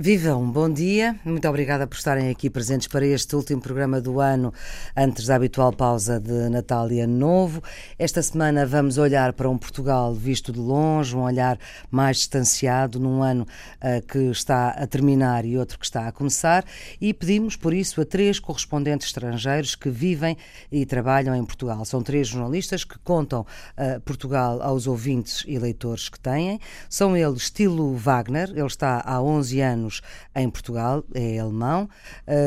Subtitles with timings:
[0.00, 1.18] Vivam, bom dia.
[1.24, 4.54] Muito obrigada por estarem aqui presentes para este último programa do ano,
[4.96, 7.60] antes da habitual pausa de Natal e Ano Novo.
[7.98, 11.58] Esta semana vamos olhar para um Portugal visto de longe, um olhar
[11.90, 16.64] mais distanciado, num ano uh, que está a terminar e outro que está a começar,
[17.00, 20.36] e pedimos, por isso, a três correspondentes estrangeiros que vivem
[20.70, 21.84] e trabalham em Portugal.
[21.84, 26.60] São três jornalistas que contam uh, Portugal aos ouvintes e leitores que têm.
[26.88, 30.02] São eles Tilo Wagner, ele está há 11 anos anos
[30.36, 31.88] em Portugal, é alemão,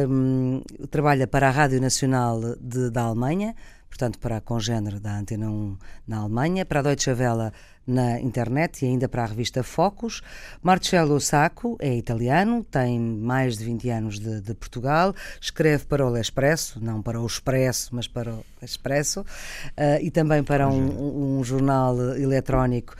[0.07, 3.55] um, trabalha para a Rádio Nacional de, da Alemanha,
[3.89, 5.77] portanto para a congênere da Antena 1
[6.07, 7.51] na Alemanha, para a Deutsche Welle
[7.85, 10.21] na internet e ainda para a revista Focus.
[10.61, 16.09] Marcello Sacco é italiano, tem mais de 20 anos de, de Portugal, escreve para o
[16.09, 21.43] L'Espresso, não para o Expresso, mas para o Expresso, uh, e também para um, um
[21.43, 22.95] jornal eletrónico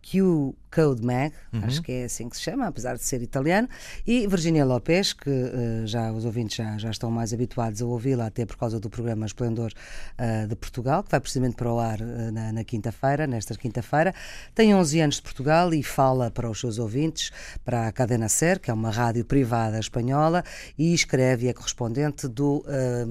[0.00, 1.62] Q Code Mag, uhum.
[1.64, 3.66] acho que é assim que se chama, apesar de ser italiano,
[4.06, 8.26] e Virginia Lopes, que uh, já os ouvintes já, já estão mais habituados a ouvi-la,
[8.26, 11.98] até por causa do programa Esplendor uh, de Portugal, que vai precisamente para o ar
[11.98, 14.14] uh, na, na quinta-feira, nesta quinta-feira.
[14.54, 17.30] Tem 11 anos de Portugal e fala para os seus ouvintes,
[17.64, 20.44] para a Cadena Ser, que é uma rádio privada espanhola,
[20.76, 22.62] e escreve e é correspondente do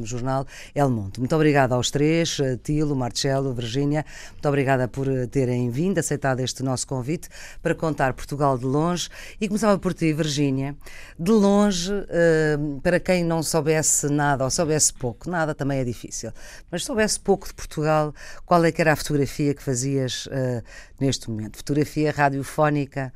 [0.04, 0.46] jornal
[0.76, 1.20] El Monte.
[1.20, 6.86] Muito obrigada aos três, Tilo, Marcelo, Virginia, muito obrigada por terem vindo, aceitado este nosso
[6.86, 7.28] convite
[7.62, 9.10] para contar Portugal de longe.
[9.40, 10.76] E começava por ti, Virgínia.
[11.18, 16.32] De longe, uh, para quem não soubesse nada ou soubesse pouco, nada também é difícil,
[16.72, 18.14] mas soubesse pouco de Portugal,
[18.46, 20.64] qual é que era a fotografia que fazias uh,
[21.00, 21.58] neste momento?
[21.58, 23.14] Fotografia radiofónica?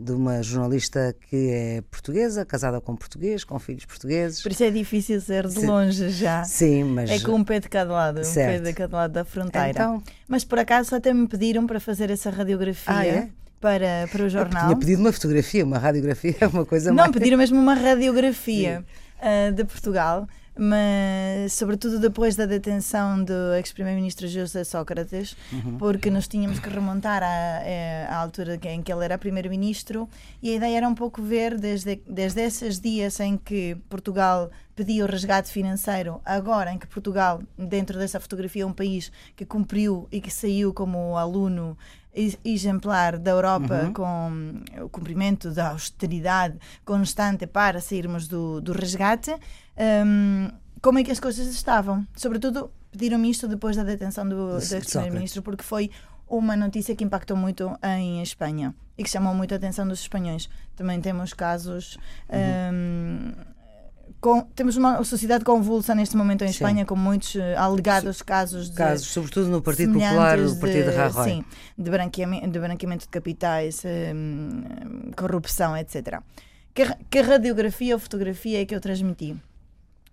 [0.00, 4.42] De uma jornalista que é portuguesa, casada com português, com filhos portugueses.
[4.42, 6.44] Por isso é difícil ser de longe já.
[6.44, 7.10] Sim, mas.
[7.10, 8.60] É com um pé de cada lado, certo.
[8.60, 9.68] um pé de cada lado da fronteira.
[9.70, 10.02] Então...
[10.26, 12.94] Mas por acaso até me pediram para fazer essa radiografia.
[12.94, 13.28] Ah, é?
[13.60, 14.62] Para, para o jornal.
[14.62, 17.08] Eu tinha pedido uma fotografia, uma radiografia é uma coisa Não, mais.
[17.08, 18.84] Não, pediram mesmo uma radiografia
[19.18, 20.26] uh, de Portugal
[20.58, 25.78] mas sobretudo depois da detenção do ex-primeiro-ministro José Sócrates, uhum.
[25.78, 30.08] porque nos tínhamos que remontar à, é, à, altura em que ele era primeiro-ministro,
[30.42, 35.04] e a ideia era um pouco ver desde, desde esses dias em que Portugal pedia
[35.04, 40.08] o resgate financeiro, agora em que Portugal, dentro dessa fotografia, é um país que cumpriu
[40.10, 41.76] e que saiu como aluno
[42.44, 43.92] exemplar da Europa uhum.
[43.92, 49.34] com o cumprimento da austeridade constante para sairmos do, do resgate,
[50.06, 52.06] um, como é que as coisas estavam?
[52.14, 55.90] Sobretudo, pediram-me isto depois da detenção do, do ex-primeiro-ministro, porque foi
[56.28, 60.48] uma notícia que impactou muito em Espanha e que chamou muito a atenção dos espanhóis.
[60.76, 61.98] Também temos casos.
[62.28, 62.74] Uhum.
[62.74, 63.51] Um,
[64.22, 66.52] com, temos uma sociedade convulsa neste momento em sim.
[66.52, 68.76] Espanha, com muitos uh, alegados casos de.
[68.76, 71.24] Casos, sobretudo no Partido Popular, no Partido de, Rajoy.
[71.24, 71.44] Sim,
[71.76, 76.20] de branqueamento, de branqueamento de capitais, um, corrupção, etc.
[76.72, 79.36] Que, que radiografia ou fotografia é que eu transmiti?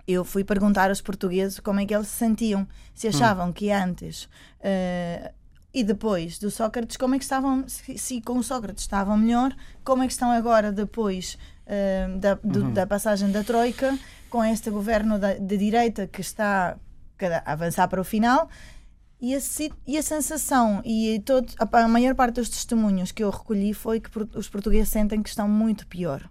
[0.07, 3.11] Eu fui perguntar aos portugueses como é que eles se sentiam, se hum.
[3.11, 3.53] achavam hum.
[3.53, 5.31] que antes uh,
[5.71, 9.55] e depois do Sócrates, como é que estavam, se, se com o Sócrates estavam melhor,
[9.83, 11.37] como é que estão agora depois
[11.69, 12.73] uh, da, do, uhum.
[12.73, 13.97] da passagem da Troika,
[14.29, 16.77] com este governo de direita que está
[17.45, 18.49] a avançar para o final.
[19.21, 19.39] E a,
[19.85, 23.99] e a sensação e todo, a, a maior parte dos testemunhos que eu recolhi foi
[23.99, 26.29] que os portugueses sentem que estão muito pior.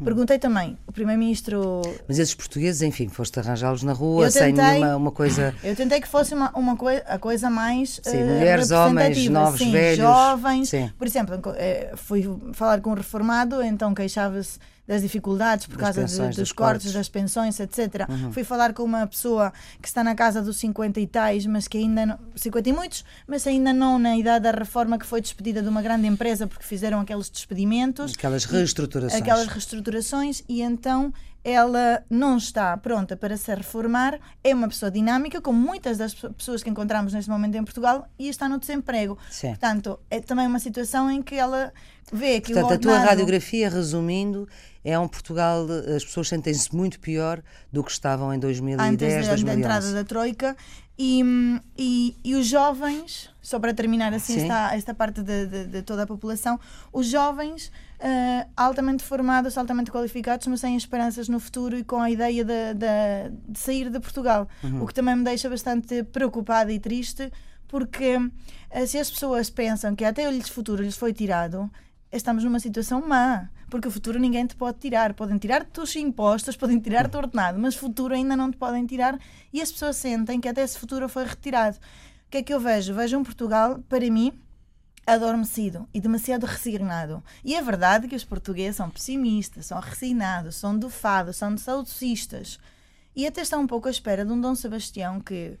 [0.00, 0.04] Hum.
[0.04, 1.82] Perguntei também, o Primeiro-Ministro.
[2.08, 5.54] Mas esses portugueses, enfim, foste arranjá-los na rua tentei, sem nenhuma uma coisa.
[5.62, 8.00] Eu tentei que fosse uma, uma coi a coisa mais.
[8.02, 9.98] Sim, uh, mulheres, homens, novos, sim, velhos.
[9.98, 10.68] Jovens.
[10.70, 10.90] Sim.
[10.96, 14.58] Por exemplo, eh, fui falar com um reformado, então queixava-se
[14.90, 18.08] das dificuldades por das causa pensões, de, dos, cortes, cortes, das pensões, etc.
[18.08, 18.32] Uhum.
[18.32, 21.78] Fui falar com uma pessoa que está na casa dos 50 e tais, mas que
[21.78, 25.62] ainda não, 50 e muitos, mas ainda não na idade da reforma que foi despedida
[25.62, 28.14] de uma grande empresa porque fizeram aqueles despedimentos.
[28.14, 29.22] Aquelas reestruturações.
[29.22, 31.12] aquelas reestruturações e então
[31.44, 36.62] ela não está pronta para se reformar, é uma pessoa dinâmica, como muitas das pessoas
[36.62, 39.16] que encontramos neste momento em Portugal, e está no desemprego.
[39.30, 39.48] Sim.
[39.50, 41.72] Portanto, é também uma situação em que ela
[42.12, 42.96] vê que Portanto, o ordenado...
[42.96, 44.48] a tua radiografia, resumindo,
[44.84, 49.34] é um Portugal, as pessoas sentem-se muito pior do que estavam em 2010, Antes da,
[49.34, 49.44] 2011.
[49.44, 50.56] da entrada da Troika,
[51.02, 51.22] e,
[51.78, 56.02] e, e, os jovens, só para terminar assim esta, esta parte de, de, de toda
[56.02, 56.60] a população,
[56.92, 62.10] os jovens uh, altamente formados, altamente qualificados, mas sem esperanças no futuro e com a
[62.10, 64.46] ideia de, de, sair de Portugal.
[64.62, 64.82] Uhum.
[64.82, 67.32] O que também me deixa bastante preocupada e triste,
[67.66, 71.70] porque uh, se as pessoas pensam que até o futuro lhes foi tirado,
[72.12, 73.48] estamos numa situação má.
[73.68, 75.14] Porque o futuro ninguém te pode tirar.
[75.14, 79.18] Podem tirar-te os impostos, podem tirar-te o ordenado, mas futuro ainda não te podem tirar
[79.52, 81.76] e as pessoas sentem que até esse futuro foi retirado.
[81.76, 82.94] O que é que eu vejo?
[82.94, 84.32] Vejo um Portugal, para mim,
[85.06, 87.22] adormecido e demasiado resignado.
[87.44, 92.58] E é verdade que os portugueses são pessimistas, são resignados, são dofados, são saudosistas.
[93.14, 95.58] E até estão um pouco à espera de um Dom Sebastião que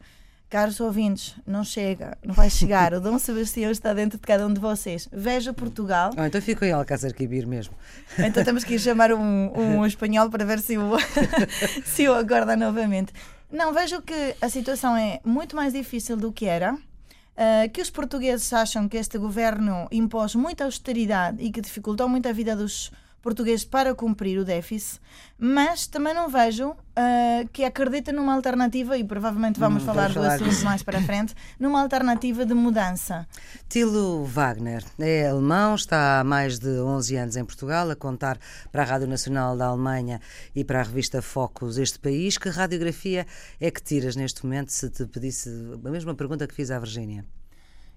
[0.50, 2.92] Caros ouvintes, não chega, não vai chegar.
[2.92, 5.08] O Dom Sebastião está dentro de cada um de vocês.
[5.12, 6.10] Veja Portugal.
[6.18, 7.72] Oh, então fico em Alcácer Quibir mesmo.
[8.18, 10.98] Então temos que ir chamar um, um espanhol para ver se o,
[11.86, 13.12] se o acorda novamente.
[13.48, 16.74] Não, vejo que a situação é muito mais difícil do que era.
[16.74, 22.28] Uh, que os portugueses acham que este governo impôs muita austeridade e que dificultou muito
[22.28, 22.90] a vida dos
[23.22, 25.00] portugueses para cumprir o déficit,
[25.38, 30.22] mas também não vejo uh, que acredita numa alternativa, e provavelmente vamos hum, falar do
[30.22, 33.26] assunto mais para frente, numa alternativa de mudança.
[33.68, 38.38] Tilo Wagner é alemão, está há mais de 11 anos em Portugal, a contar
[38.72, 40.20] para a Rádio Nacional da Alemanha
[40.54, 42.38] e para a revista Focus este país.
[42.38, 43.26] Que radiografia
[43.60, 45.50] é que tiras neste momento se te pedisse
[45.84, 47.24] a mesma pergunta que fiz à Virgínia?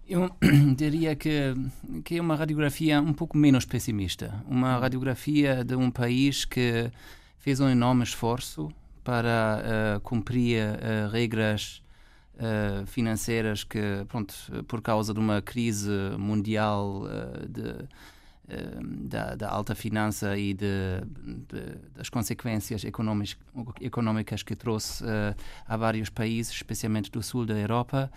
[0.07, 0.29] Eu
[0.75, 1.53] diria que,
[2.03, 4.43] que é uma radiografia um pouco menos pessimista.
[4.47, 6.91] Uma radiografia de um país que
[7.37, 8.69] fez um enorme esforço
[9.03, 9.61] para
[9.97, 11.81] uh, cumprir uh, regras
[12.35, 14.33] uh, financeiras que, pronto,
[14.67, 17.03] por causa de uma crise mundial
[17.47, 17.87] de,
[19.07, 20.65] da, da, alta finança e de,
[21.47, 22.83] de, das consequências
[23.81, 25.03] económicas que trouxe
[25.65, 28.11] a vários países, especialmente do sul da Europa,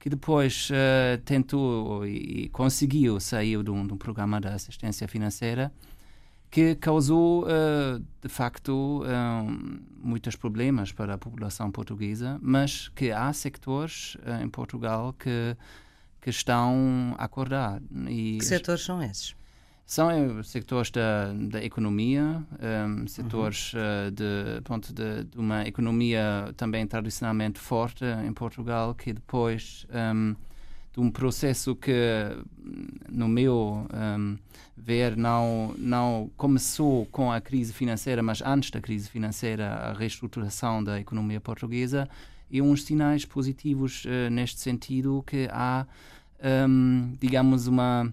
[0.00, 5.70] que depois uh, tentou e conseguiu sair de um, de um, programa de assistência financeira
[6.50, 9.42] que causou, uh, de facto, eh,
[10.02, 15.56] muitos problemas para a população portuguesa, mas que há sectores uh, em Portugal que,
[16.20, 17.80] que estão a acordar.
[18.08, 19.36] E que setores são esses?
[19.90, 23.80] São eh, setores da, da economia, um, ehm, setores uhum.
[23.80, 29.96] uh, de, ponto de, de, uma economia também tradicionalmente forte em Portugal, que depois um,
[29.98, 30.36] ehm,
[30.92, 31.92] de um processo que,
[33.08, 34.38] no meu um, ehm,
[34.76, 40.84] ver, não, não começou com a crise financeira, mas antes da crise financeira, a reestruturação
[40.84, 42.08] da economia portuguesa,
[42.48, 45.84] e uns sinais positivos uh, neste sentido que há,
[47.20, 48.10] digamos, uma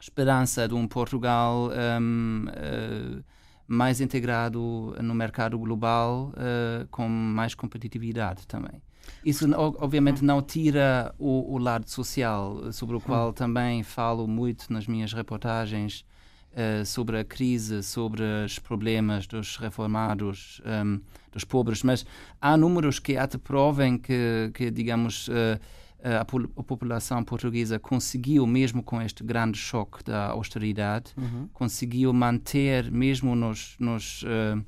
[0.00, 1.70] esperança de um Portugal
[2.00, 3.22] um, uh, eh,
[3.66, 8.82] mais integrado no mercado global, uh, com mais competitividade também.
[9.24, 14.86] Isso, obviamente, não tira o, o lado social, sobre o qual também falo muito nas
[14.86, 16.04] minhas reportagens
[16.52, 21.00] uh, sobre a crise, sobre os problemas dos reformados, um,
[21.32, 22.06] dos pobres, mas
[22.40, 25.60] há números que até provem que, que digamos, uh,
[26.02, 26.24] a, a,
[26.62, 31.48] população portuguesa conseguiu, mesmo com este grande choque da austeridade, uhum.
[31.52, 34.58] conseguiu manter, mesmo nos, nos, uh,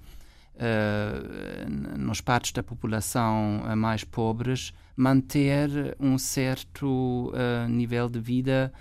[0.56, 7.32] uh, nos partes da população uh, mais pobres, manter um certo
[7.68, 8.72] nível de vida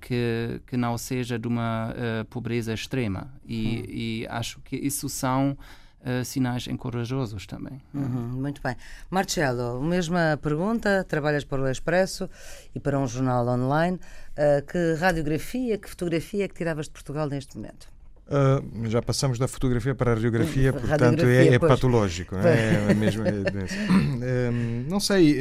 [0.00, 1.94] que, que não seja de uma
[2.28, 3.32] pobreza extrema.
[3.46, 3.84] E, uhum.
[3.88, 5.56] e acho que isso são
[6.04, 7.80] uh, sinais encorajosos também.
[7.94, 8.76] Uhum, muito bem.
[9.10, 12.28] Marcelo, mesma pergunta, trabalhas para o Expresso
[12.74, 13.98] e para um jornal online.
[14.36, 17.88] Uh, que radiografia, que fotografia é que tiravas de Portugal neste momento?
[18.28, 22.36] Uh, já passamos da fotografia para a radiografia, portanto radiografia, é, é patológico.
[22.36, 22.90] É?
[22.90, 24.50] é mesmo, é,
[24.86, 25.36] não sei.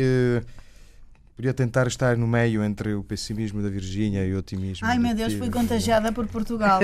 [1.37, 4.87] Podia tentar estar no meio entre o pessimismo da Virgínia e o otimismo.
[4.87, 6.79] Ai meu Deus, fui contagiada por Portugal.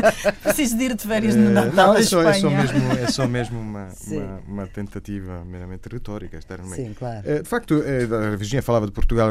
[0.42, 1.88] Preciso de ir de férias no eh, Natal.
[1.88, 6.38] Não, é só, é só mesmo, é só mesmo uma, uma, uma, tentativa meramente retórica
[6.38, 6.86] estar no meio.
[6.86, 7.20] Sim, claro.
[7.22, 9.30] Eh, de facto, eh, a Virgínia falava de Portugal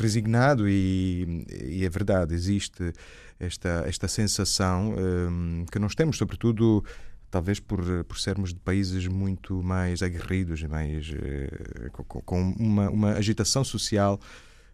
[0.00, 2.92] resignado e, e é verdade, existe
[3.40, 6.84] esta, esta sensação um, que nós temos, sobretudo
[7.30, 13.12] talvez por, por sermos de países muito mais aguerridos, mais, eh, com, com uma, uma,
[13.12, 14.18] agitação social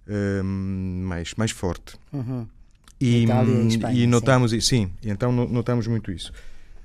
[0.06, 1.96] eh, mais, mais forte.
[2.12, 2.46] Uhum.
[3.00, 4.60] E, e, Espanha, e, notamos sim.
[4.60, 6.32] sim, então notamos muito isso.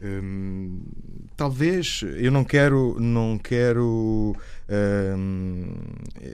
[0.02, 0.80] Hum,
[1.36, 4.34] talvez eu não quero não quero
[5.18, 5.74] hum,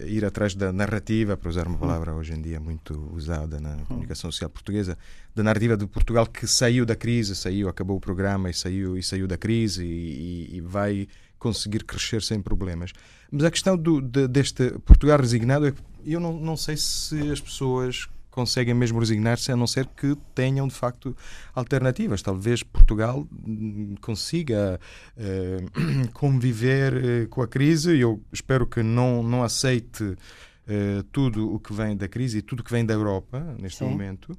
[0.05, 4.31] ir atrás da narrativa para usar uma palavra hoje em dia muito usada na comunicação
[4.31, 4.95] social portuguesa
[5.33, 9.01] da narrativa de Portugal que saiu da crise saiu acabou o programa e saiu e
[9.01, 11.07] saiu da crise e, e vai
[11.39, 12.91] conseguir crescer sem problemas.
[13.31, 15.73] Mas a questão do, de, deste Portugal resignado é
[16.05, 20.67] eu não, não sei se as pessoas conseguem mesmo resignar-se, a não ser que tenham
[20.67, 21.15] de facto
[21.53, 22.21] alternativas.
[22.21, 24.79] Talvez Portugal hum, consiga
[25.17, 27.97] uh, conviver uh, com a crise.
[27.97, 32.59] Eu espero que não, não aceite uh, tudo o que vem da crise e tudo
[32.59, 33.85] o que vem da Europa neste Sim.
[33.85, 34.37] momento.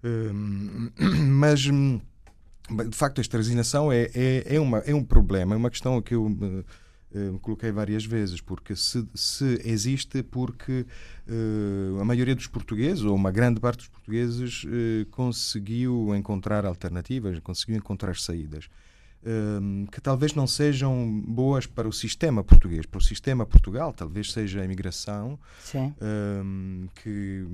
[1.26, 2.00] mas hum,
[2.88, 6.14] de facto esta resignação é, é, é, uma, é um problema, é uma questão que
[6.14, 6.64] eu
[7.14, 10.84] Uh, coloquei várias vezes, porque se, se existe porque
[11.26, 17.38] uh, a maioria dos portugueses, ou uma grande parte dos portugueses, uh, conseguiu encontrar alternativas,
[17.40, 18.68] conseguiu encontrar saídas.
[19.90, 24.60] que talvez não sejam boas para o sistema português, para o sistema Portugal, talvez seja
[24.60, 25.38] a imigração,
[27.02, 27.44] que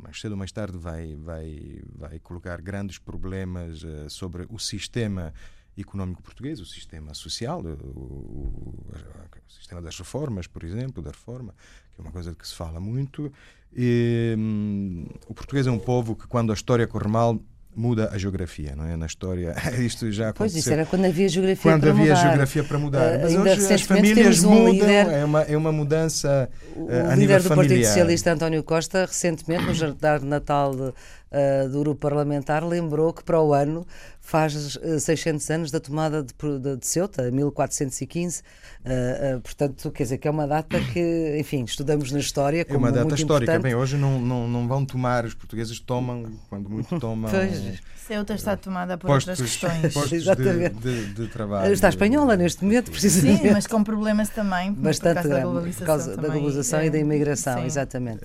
[0.00, 5.34] mais cedo ou mais tarde vai, vai, vai colocar grandes problemas sobre o sistema
[5.80, 11.54] económico português, o sistema social, o, o, o, sistema das reformas, por exemplo, da reforma,
[11.94, 13.32] que é uma coisa de que se fala muito.
[13.74, 17.40] E, hum, o português é um povo que, quando a história corre mal,
[17.74, 18.96] muda a geografia, não é?
[18.96, 20.34] Na história, isto já aconteceu.
[20.34, 22.22] Pois isso era quando havia geografia quando para havia mudar.
[22.22, 23.16] geografia para mudar.
[23.16, 26.82] Uh, Mas ainda hoje as famílias um mudam, líder, é, uma, é uma mudança uh,
[26.82, 27.56] o a líder nível do familiar.
[27.56, 30.92] Partido Socialista, António Costa, recentemente, no jantar de Natal de,
[31.32, 33.86] uh, do grupo parlamentar, lembrou que para o ano
[34.20, 38.40] faz 600 anos da tomada de, de, de Ceuta, 1415.
[38.40, 42.76] Uh, uh, portanto, quer dizer que é uma data que, enfim, estudamos na história como
[42.76, 43.52] É uma data muito histórica.
[43.52, 43.72] Importante.
[43.72, 47.30] Bem, hoje não, não, não vão tomar, os portugueses tomam, quando muito tomam.
[47.30, 47.80] Pois.
[48.06, 49.94] Ceuta está tomada por postos, outras questões.
[49.94, 50.74] Postos Exatamente.
[50.74, 51.72] de, de, de, trabalho.
[51.72, 53.42] Está espanhola neste momento, precisamente.
[53.42, 54.72] Sim, mas com problemas também.
[54.72, 57.66] Bastante por causa da grande, globalização, por causa da globalização é, e da imigração, sim.
[57.66, 58.22] exatamente.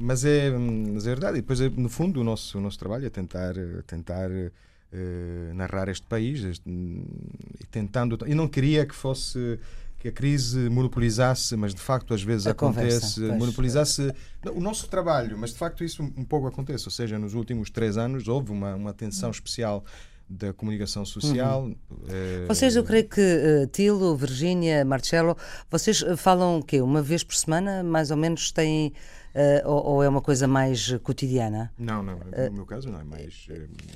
[0.00, 1.38] Mas é, mas é verdade.
[1.38, 3.54] E depois, no fundo, o nosso, o nosso trabalho é tentar,
[3.86, 8.18] tentar uh, narrar este país este, e tentando.
[8.26, 9.58] E não queria que fosse
[10.00, 14.14] que a crise monopolizasse, mas de facto às vezes a acontece, conversa, monopolizasse
[14.46, 16.86] o nosso trabalho, mas de facto isso um pouco acontece.
[16.86, 19.84] Ou seja, nos últimos três anos houve uma, uma atenção especial
[20.26, 21.64] da comunicação social.
[21.64, 21.76] Uhum.
[22.08, 25.36] Eh, Vocês, eu creio que uh, Tilo, Virgínia, Marcelo,
[25.68, 26.80] vocês falam o quê?
[26.80, 28.94] Uma vez por semana, mais ou menos, têm.
[29.34, 31.72] Uh, ou, ou, é uma coisa mais cotidiana?
[31.78, 32.18] Não, não.
[32.18, 33.00] No meu caso, não.
[33.00, 33.48] É mais.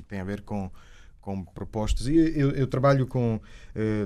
[0.09, 0.71] tem a ver com
[1.21, 3.41] com propostas e eu, eu trabalho com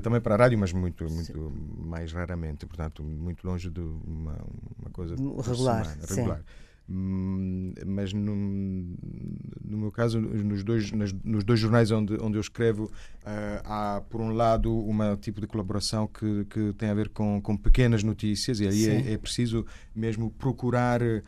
[0.05, 4.39] também para a rádio mas muito muito mais raramente portanto muito longe de uma,
[4.79, 6.45] uma coisa regular, regular.
[6.90, 12.40] Hum, mas no, no meu caso nos dois nas, nos dois jornais onde onde eu
[12.40, 17.11] escrevo uh, há por um lado uma tipo de colaboração que, que tem a ver
[17.11, 21.23] com, com pequenas notícias e aí é, é, preciso mesmo procurar uh,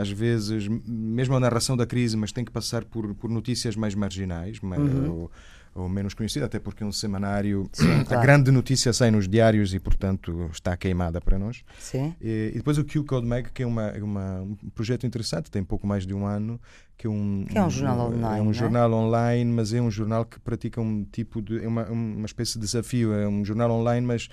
[0.00, 3.96] às vezes mesmo a narração da crise mas tem que passar por, por notícias mais
[3.96, 5.10] marginais mas, uhum.
[5.10, 5.32] ou,
[5.74, 8.22] ou menos conhecida, até porque um semanário, Sim, a claro.
[8.22, 11.62] grande notícia sai nos diários e, portanto, está queimada para nós.
[11.78, 12.14] Sim.
[12.20, 15.64] E, e depois o Q Code Mag, que é uma, uma, um projeto interessante, tem
[15.64, 16.60] pouco mais de um ano,
[16.96, 18.38] que é um, que é um jornal um, online.
[18.38, 18.52] É um é?
[18.52, 21.64] jornal online, mas é um jornal que pratica um tipo de.
[21.64, 23.12] é uma, uma espécie de desafio.
[23.12, 24.28] É um jornal online, mas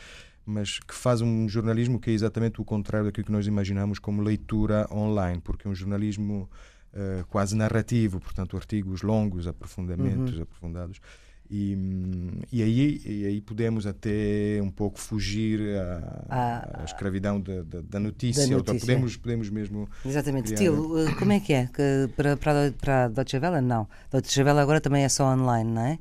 [0.46, 4.20] mas que faz um jornalismo que é exatamente o contrário daquilo que nós imaginamos como
[4.20, 6.50] leitura online, porque é um jornalismo
[6.94, 10.44] uh, quase narrativo, portanto, artigos longos, aprofundamentos, uhum.
[10.44, 11.00] aprofundados.
[11.52, 11.76] E,
[12.52, 15.60] e, aí, e aí podemos até um pouco fugir
[16.30, 18.48] à, escravidão da, da, da, notícia.
[18.48, 18.80] da, notícia.
[18.80, 19.90] Podemos, podemos mesmo.
[20.06, 20.54] Exatamente.
[20.54, 21.66] Tilo, como é que é?
[21.66, 23.88] Que para, para, para a Deutsche Welle, não.
[24.14, 25.98] A Deutsche Welle agora também é só online, não é?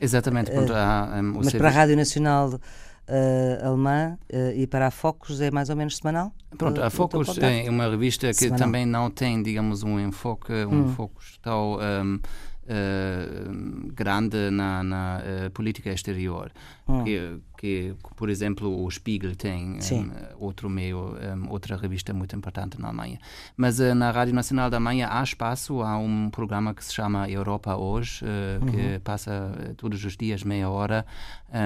[0.00, 0.52] Exatamente.
[0.52, 2.60] Uh, há, um, mas para a Rádio Nacional.
[3.08, 6.32] Uh, alemã uh, e para a Focus é mais ou menos semanal?
[6.56, 8.58] Pronto, a Focus é uma revista que semanal.
[8.60, 10.94] também não tem, digamos, um enfoque, um hum.
[10.94, 12.20] foco tão um,
[12.62, 16.52] Uh, grande na, na uh, política exterior.
[16.88, 17.02] Hum.
[17.02, 22.80] Que, que, por exemplo, o Spiegel tem um, outro meio, um, outra revista muito importante
[22.80, 23.18] na Alemanha.
[23.56, 27.28] Mas uh, na Rádio Nacional da Alemanha há espaço, há um programa que se chama
[27.28, 28.66] Europa Hoje, uhum.
[28.70, 31.04] que passa todos os dias meia hora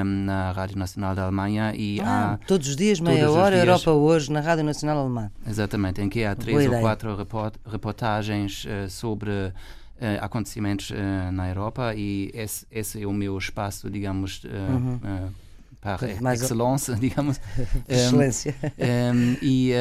[0.04, 1.74] na Rádio Nacional da Alemanha.
[1.76, 5.30] E ah, há todos os dias meia hora dias, Europa Hoje na Rádio Nacional Alemã.
[5.46, 7.14] Exatamente, em que há três ou quatro
[7.66, 9.52] reportagens sobre
[9.96, 15.30] Uh, acontecimentos uh, na Europa e esse, esse, é o meu espaço, digamos, uh, uhum.
[15.80, 17.40] para Mais excelência, digamos.
[17.88, 18.54] Excelência.
[18.62, 19.72] Um, e,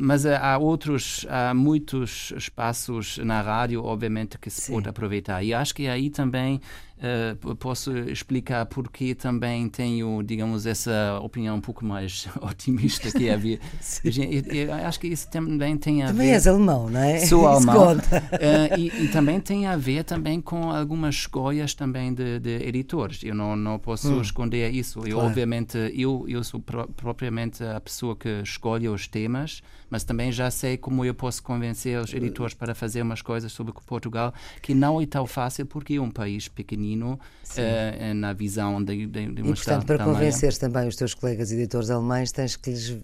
[0.00, 4.72] mas há outros, há muitos espaços na rádio, obviamente, que se Sim.
[4.72, 5.44] pode aproveitar.
[5.44, 6.60] E acho que aí também
[7.02, 13.58] Uh, posso explicar porque também tenho, digamos, essa opinião um pouco mais otimista que havia.
[14.04, 16.34] eu, eu acho que isso também tem a também ver.
[16.34, 17.18] és alemão, não é?
[17.26, 17.94] Sou alemão.
[17.96, 23.24] Uh, e, e, também tem a ver também com algumas escolhas também de, de editores.
[23.24, 25.00] Eu não, não posso hum, esconder isso.
[25.00, 25.28] Eu, claro.
[25.28, 29.60] obviamente, eu, eu sou pro, propriamente a pessoa que escolhe os temas,
[29.92, 33.74] mas também já sei como eu posso convencer os editores para fazer umas coisas sobre
[33.86, 34.32] Portugal
[34.62, 39.26] que não é tão fácil porque é um país pequenino uh, na visão de, de,
[39.26, 42.96] de uma E, portanto, para convencer também os teus colegas editores alemães, tens que lhes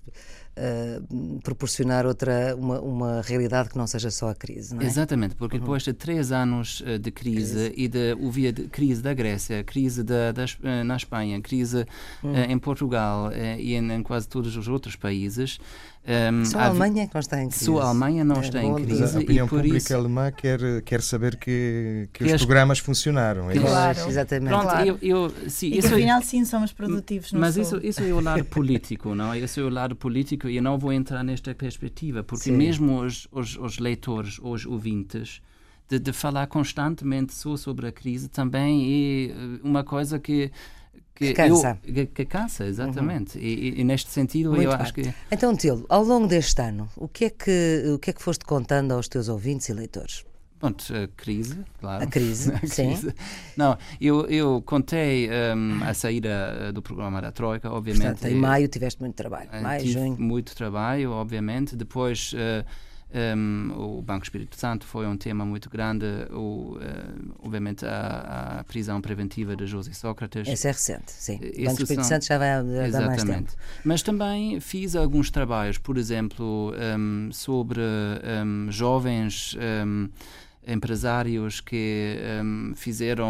[0.58, 4.86] uh, proporcionar outra, uma, uma realidade que não seja só a crise, não é?
[4.86, 5.62] Exatamente, porque uhum.
[5.62, 9.62] depois de três anos uh, de crise, crise, e de ouvir de crise da Grécia,
[9.64, 11.86] crise da, da uh, na Espanha, crise
[12.22, 12.34] uhum.
[12.34, 15.58] em Portugal e em, em, quase todos os outros países,
[16.08, 17.64] um, só a Alemanha é que não está em crise.
[17.66, 19.16] Só a Alemanha não é está em crise.
[19.16, 19.94] A opinião pública isso...
[19.94, 22.40] alemã quer, quer saber que, que, que os as...
[22.40, 23.50] programas funcionaram.
[23.50, 24.48] É claro, exatamente.
[24.48, 24.88] Pronto, claro.
[24.88, 28.42] Eu, eu, sim, e que afinal sim somos produtivos Mas isso, isso é o lado
[28.44, 29.34] político, não?
[29.34, 32.52] Esse é o lado político e eu não vou entrar nesta perspectiva, porque sim.
[32.52, 35.40] mesmo os, os, os, leitores, os ouvintes,
[35.88, 40.50] de, de falar constantemente só sobre a crise também é uma coisa que
[41.18, 41.78] que, que cansa.
[41.84, 43.36] Eu, que, que, cansa, exatamente.
[43.38, 43.44] Uhum.
[43.44, 44.80] E, e, neste sentido, Muito eu bem.
[44.80, 45.12] acho que.
[45.32, 48.44] Então, Tilo, ao longo deste ano, o que, é que, o que é que foste
[48.44, 50.24] contando aos teus ouvintes e leitores?
[50.58, 52.02] Pronto, a crise, claro.
[52.02, 52.88] A crise, a sim.
[52.88, 53.14] Crise.
[53.56, 58.18] Não, eu, eu contei um, a saída eh, do programa da Troika, obviamente.
[58.18, 59.48] Portanto, em maio tiveste muito trabalho.
[59.52, 60.16] Eh, maio, junho.
[60.18, 61.76] Muito trabalho, obviamente.
[61.76, 62.32] Depois.
[62.32, 68.58] Uh, um, o Banco Espírito Santo foi um tema muito grande, o, uh, obviamente a,
[68.60, 70.46] a, prisão preventiva de José Sócrates.
[70.46, 71.36] Esse é recente, sim.
[71.36, 72.04] O Banco Espírito são...
[72.04, 73.50] Santo já vai dar mais tempo.
[73.82, 79.56] Mas também fiz alguns trabalhos, por exemplo, um, sobre um, jovens
[80.66, 83.28] empresários que um, fizeram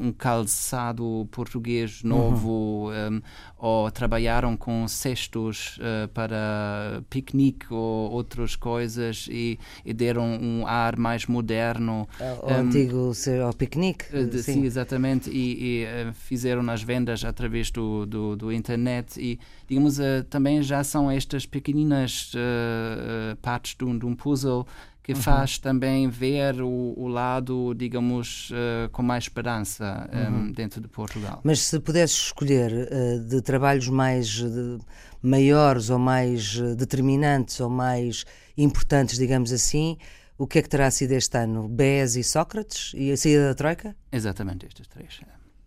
[0.00, 3.16] um calçado português novo uhum.
[3.16, 3.22] um,
[3.58, 10.96] ou trabalharam com cestos uh, para piquenique ou outras coisas e, e, deram um ar
[10.96, 12.08] mais moderno.
[12.18, 14.06] É, o um, antigo o piquenique.
[14.16, 14.42] Uh, sim.
[14.42, 14.64] sim.
[14.64, 15.28] exatamente.
[15.28, 19.98] E, e uh, fizeram as vendas através do, do, do internet e, digamos,
[20.30, 22.32] também já são estas pequeninas
[23.42, 24.66] partes de um, de um puzzle
[25.10, 25.22] que uhum.
[25.22, 30.52] faz também ver o, o lado, digamos, uh, com mais esperança um, uhum.
[30.52, 31.40] Dentro de Portugal.
[31.42, 34.78] Mas se pudesse escolher uh, de trabalhos mais de,
[35.20, 38.24] maiores ou mais determinantes ou mais
[38.56, 39.98] importantes, digamos assim,
[40.38, 41.68] o que é que terá sido este ano?
[41.68, 42.92] BES e Sócrates?
[42.94, 43.96] E a saída da Troika?
[44.12, 45.20] Exatamente, estes três.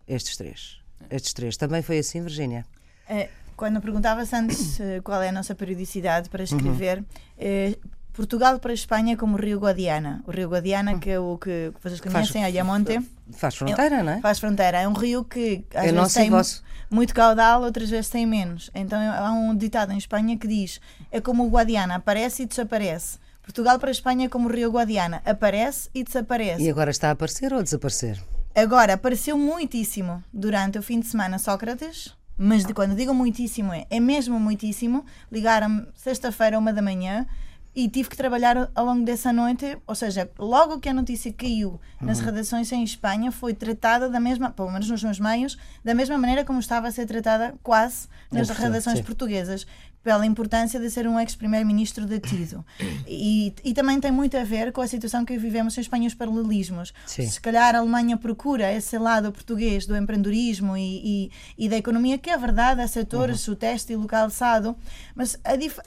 [0.08, 0.80] Estes três.
[1.10, 1.16] É.
[1.16, 1.56] Estes três.
[1.58, 2.64] Também foi assim, Virgínia?
[3.06, 7.04] É, quando perguntava-se antes qual é a nossa periodicidade para escrever, uhum.
[7.36, 7.76] é,
[8.14, 10.22] Portugal para a Espanha como o Rio Guadiana.
[10.24, 13.00] O Rio Guadiana, que é o que vocês conhecem, faz, Ayamonte.
[13.32, 14.20] Faz fronteira, não é?
[14.20, 14.80] Faz fronteira.
[14.80, 16.62] É um rio que às é vezes tem vosso.
[16.88, 18.70] muito caudal, outras vezes tem menos.
[18.72, 23.18] Então há um ditado em Espanha que diz: é como o Guadiana, aparece e desaparece.
[23.42, 26.62] Portugal para a Espanha é como o Rio Guadiana, aparece e desaparece.
[26.62, 28.22] E agora está a aparecer ou a desaparecer?
[28.54, 33.86] Agora, apareceu muitíssimo durante o fim de semana Sócrates, mas de quando digo muitíssimo é,
[33.90, 35.04] é mesmo muitíssimo.
[35.32, 37.26] Ligaram-me sexta-feira, uma da manhã,
[37.74, 41.80] e tive que trabalhar ao longo dessa noite, ou seja, logo que a notícia caiu
[42.00, 42.26] nas uhum.
[42.26, 46.44] redações em Espanha, foi tratada da mesma, pelo menos nos meus meios, da mesma maneira
[46.44, 49.04] como estava a ser tratada quase nas redações sim.
[49.04, 49.66] portuguesas
[50.04, 52.64] pela importância de ser um ex-primeiro-ministro detido.
[53.08, 56.14] E, e também tem muito a ver com a situação que vivemos em Espanha, os
[56.14, 56.92] paralelismos.
[57.06, 57.26] Sim.
[57.26, 62.18] Se calhar a Alemanha procura esse lado português do empreendedorismo e, e, e da economia,
[62.18, 63.54] que é verdade, há setores, uhum.
[63.54, 64.76] o têxtil, o calçado,
[65.14, 65.38] mas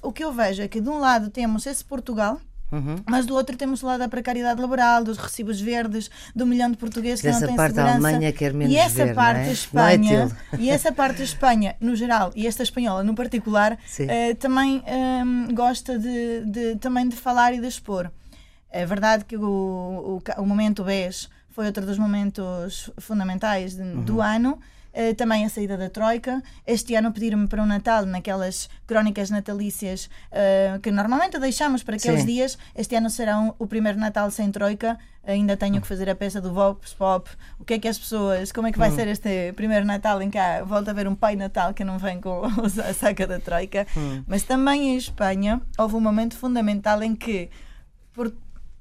[0.02, 2.98] o que eu vejo é que de um lado temos esse Portugal, Uhum.
[3.06, 6.78] Mas do outro temos o lado da precariedade laboral, dos recibos verdes, do milhão de
[6.78, 7.94] portugueses que Dessa não têm parte segurança.
[7.94, 9.52] A Alemanha quer menos e essa ver, parte não é?
[9.52, 14.36] Espanha, é e essa parte da Espanha no geral e esta espanhola no particular uh,
[14.36, 18.12] também um, gosta de, de, também de falar e de expor.
[18.70, 24.04] É verdade que o, o, o momento BES foi outro dos momentos fundamentais de, uhum.
[24.04, 24.60] do ano.
[24.98, 26.42] Uh, também a saída da Troika.
[26.66, 32.22] Este ano pediram-me para o Natal, naquelas crónicas natalícias uh, que normalmente deixamos para aqueles
[32.22, 32.26] Sim.
[32.26, 32.58] dias.
[32.76, 34.98] Este ano será um, o primeiro Natal sem Troika.
[35.24, 37.30] Ainda tenho que fazer a peça do Vox Pop.
[37.60, 38.52] O que é que as pessoas.
[38.52, 38.96] Como é que vai hum.
[38.96, 42.00] ser este primeiro Natal em que há, volta a ver um Pai Natal que não
[42.00, 42.42] vem com
[42.84, 43.86] a saca da Troika?
[43.96, 44.24] Hum.
[44.26, 47.52] Mas também em Espanha houve um momento fundamental em que.
[48.14, 48.34] Por,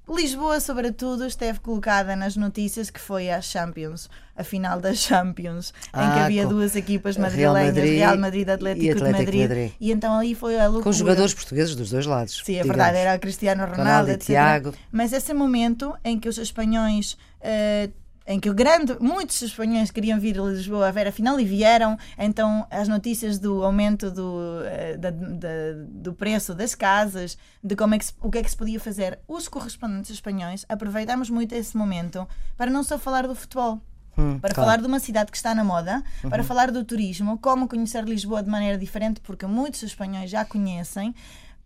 [0.08, 6.04] Lisboa, sobretudo, esteve colocada nas notícias que foi a Champions, a final das Champions, ah,
[6.04, 9.24] em que ah, havia duas equipas madrilenhas, Real Madrid, Real Madrid Atlético, e Atlético de
[9.24, 10.84] Madrid, Madrid, E então aí foi a loucura.
[10.84, 12.36] Com jogadores portugueses dos dois lados.
[12.44, 12.68] Sim, é digamos.
[12.68, 14.26] verdade, era Cristiano Ronaldo, Ronaldo etc.
[14.26, 14.74] Tiago.
[14.92, 17.92] Mas esse momento em que os espanhóis uh,
[18.26, 21.44] em que o grande, muitos espanhóis queriam vir a Lisboa a ver a final e
[21.44, 25.48] vieram, então as notícias do aumento do, eh, da, da,
[25.88, 28.80] do preço das casas, de como é que se, o que é que se podia
[28.80, 33.80] fazer, os correspondentes espanhóis aproveitamos muito esse momento para não só falar do futebol,
[34.18, 34.70] Hum, para claro.
[34.70, 36.30] falar de uma cidade que está na moda, uhum.
[36.30, 41.14] para falar do turismo, como conhecer Lisboa de maneira diferente, porque muitos espanhóis já conhecem,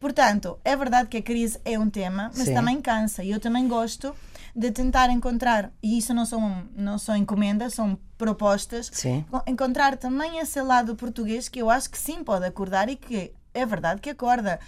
[0.00, 2.54] Portanto, é verdade que a crise é um tema, mas Sim.
[2.54, 3.22] também cansa.
[3.22, 4.16] E eu também gosto
[4.54, 9.24] de tentar encontrar, e isso não são, não são encomendas, são propostas, Sim.
[9.46, 13.64] encontrar também esse lado português que eu acho que sim pode acordar e que é
[13.64, 14.60] verdade que acorda.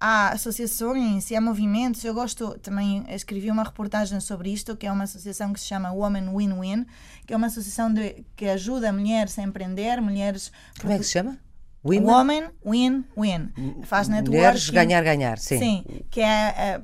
[0.00, 2.04] Há associações e há movimentos.
[2.04, 5.90] Eu gosto, também escrevi uma reportagem sobre isto, que é uma associação que se chama
[5.90, 6.86] Women Win-Win,
[7.26, 10.52] que é uma associação de, que ajuda mulheres a empreender, mulheres.
[10.80, 11.36] Como é que se chama?
[11.82, 12.04] Women?
[12.04, 13.82] Women Win-Win.
[13.84, 14.36] Faz networking.
[14.36, 15.58] Mulheres ganhar, ganhar, sim.
[15.58, 16.82] Sim, que é, é,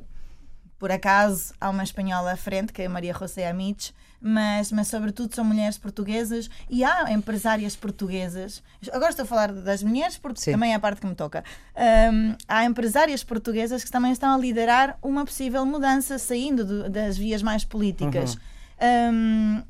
[0.84, 5.34] por acaso, há uma espanhola à frente, que é Maria José Amites, mas, mas sobretudo
[5.34, 8.62] são mulheres portuguesas e há empresárias portuguesas.
[8.92, 10.52] Agora estou a falar das mulheres porque Sim.
[10.52, 11.42] também é a parte que me toca.
[12.12, 17.16] Hum, há empresárias portuguesas que também estão a liderar uma possível mudança saindo do- das
[17.16, 18.36] vias mais políticas.
[19.10, 19.62] Hum,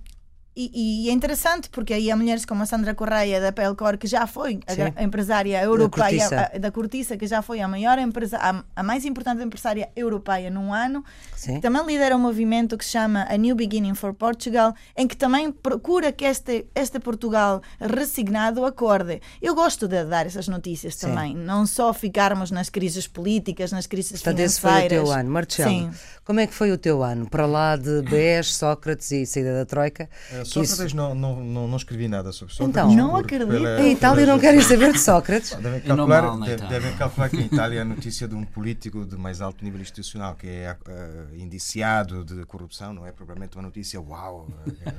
[0.57, 4.07] e, e é interessante porque aí há mulheres como a Sandra Correia da Pelcor, que
[4.07, 4.61] já foi
[4.97, 6.51] a, empresária europeia Cortiça.
[6.55, 10.51] a- da Cortiça, que já foi a maior empresa, a, a mais importante empresária europeia
[10.51, 11.05] num ano,
[11.37, 11.61] Sim.
[11.61, 15.51] também lidera um movimento que se chama A New Beginning for Portugal, em que também
[15.51, 19.21] procura que este, este Portugal resignado acorde.
[19.41, 21.09] Eu gosto de dar essas notícias Sim.
[21.09, 25.03] também, não só ficarmos nas crises políticas, nas crises Portanto, esse foi financeiras.
[25.03, 25.31] o teu ano.
[25.31, 25.91] Marcelo, Sim.
[26.25, 27.29] como é que foi o teu ano?
[27.29, 30.09] Para lá de BES, Sócrates e saída da Troika?
[30.45, 32.71] Sócrates isso- não, não, não, não escrevi nada sobre Sócrates.
[32.71, 32.95] Então.
[32.95, 33.49] Não acredito.
[33.49, 35.51] pela- Em Itália não querem saber de Sócrates.
[35.61, 36.67] Devem não calcular, mal Itália.
[36.69, 40.35] devem calcular que em Itália a notícia de um político de mais alto nível institucional
[40.35, 44.47] que é eh, indiciado de corrupção não é propriamente uma notícia uau.
[44.67, 44.91] é-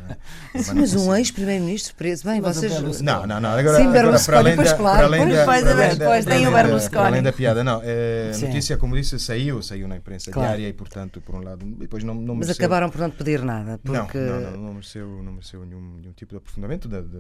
[0.58, 2.24] é uma Mas um ex-primeiro-ministro preso.
[2.26, 3.02] Bem, Mas vocês.
[3.02, 3.50] Não, não, não.
[3.52, 4.98] Agora, Sim, agora para além pois da, claro.
[4.98, 7.06] para além da, Depois, para além da- depois tem o Berlusconi.
[7.08, 7.82] além da piada, não.
[7.84, 10.50] é, a notícia, como disse, saiu, saiu na imprensa Claro.
[10.50, 13.80] diária e, portanto, por um lado, depois não, não Mas acabaram por não pedir nada.
[13.84, 14.18] Não, Porque...
[14.18, 17.20] não, não, não mereceu, não mereceu nenhum, nenhum tipo de aprofundamento da, da,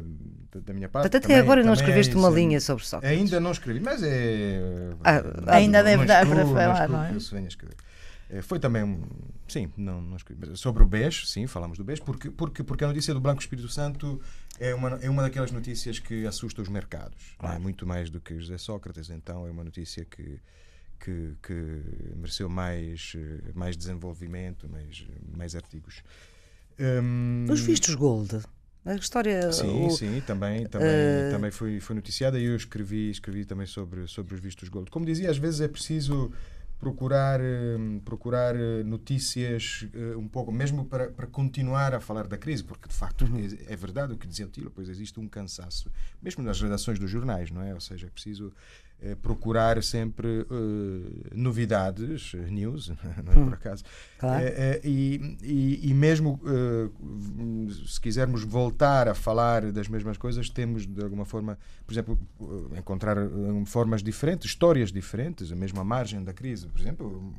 [0.62, 1.08] da- minha parte.
[1.08, 3.18] Até Também- agora não é escreveste uma isso, linha sobre Sócrates.
[3.20, 4.60] Ainda não escrevi, mas é.
[5.04, 5.22] Ah,
[5.56, 7.12] ainda não deve é dar para falar, não é?
[7.48, 7.76] escrever.
[8.30, 9.02] Eh, Foi também um.
[9.48, 10.58] Sim, não, não escrevi.
[10.58, 13.70] Sobre o BES, sim, falamos do BES, porque, porque, porque a notícia do Branco Espírito
[13.70, 14.20] Santo
[14.60, 17.36] é uma, é uma daquelas notícias que assusta os mercados.
[17.42, 17.60] não é?
[17.60, 20.40] Muito mais do que José Sócrates, então é uma notícia que.
[20.98, 21.54] Que, que
[22.16, 25.06] mereceu mais, eh, mais desenvolvimento, mais,
[25.38, 26.02] mais artigos.
[26.80, 28.42] Hum, Os vistos Gold.
[28.86, 29.52] A história.
[29.52, 33.66] Sim, o- sim, também, também, eh, também foi, foi noticiada e eu escrevi, escrevi também
[33.66, 34.92] sobre, sobre os vistos gold.
[34.92, 36.32] Como dizia, às vezes é preciso
[36.80, 42.38] procurar, eh, procurar eh, notícias eh, um pouco, mesmo para, para continuar a falar da
[42.38, 43.26] crise, porque de facto
[43.68, 45.90] é, é verdade o que dizia o Tilo, pois existe um cansaço,
[46.22, 47.74] mesmo nas redações dos jornais, não é?
[47.74, 48.54] Ou seja, é preciso
[49.02, 52.90] eh, procurar sempre eh, novidades, news,
[53.24, 53.84] não é por acaso,
[54.18, 54.44] Claro.
[54.46, 56.40] eh, e, e, e mesmo
[57.88, 62.20] se quisermos voltar a falar das mesmas coisas, temos de alguma forma, por exemplo,
[62.78, 63.18] encontrar
[63.66, 66.68] formas diferentes, histórias diferentes, a mesma margem da crise.
[66.68, 67.34] Por exemplo,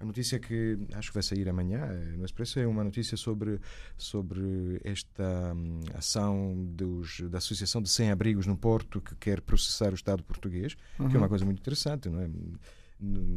[0.00, 3.60] a notícia que acho que vai sair amanhã no Expresso é uma notícia sobre,
[3.96, 9.94] sobre esta hum, ação dos, da Associação de Sem-Abrigos no Porto que quer processar o
[9.94, 12.28] Estado português, que é uma coisa muito interessante, não é?
[13.00, 13.28] no-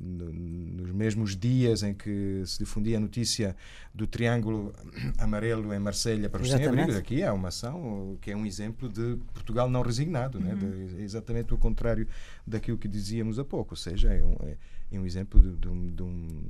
[0.00, 3.56] no- nos mesmos dias em que se difundia a notícia
[3.94, 4.72] do triângulo
[5.18, 9.16] amarelo em Marselha para os sem-abrigos, aqui há uma ação que é um exemplo de
[9.32, 10.54] Portugal não resignado, né?
[10.56, 12.08] De- é exatamente o contrário
[12.46, 14.56] daquilo que dizíamos há pouco, ou seja, é um, é-
[14.90, 16.42] é um exemplo de, de, de um-